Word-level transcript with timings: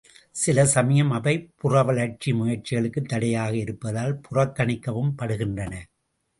சில 0.35 0.65
சமயம் 0.65 1.11
அவை 1.11 1.33
புறவளர்ச்சி 1.63 2.33
முயற்சிகளுக்குத் 2.33 3.07
தடையாக 3.07 3.53
இருப்பதால் 3.57 4.19
புறக்கணிக்கவும் 4.29 5.15
படுகின்றன. 5.21 5.73